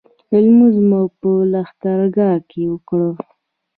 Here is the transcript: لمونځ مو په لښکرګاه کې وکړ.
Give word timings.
لمونځ 0.43 0.75
مو 0.89 1.01
په 1.19 1.29
لښکرګاه 1.51 2.39
کې 2.49 2.61
وکړ. 2.71 3.01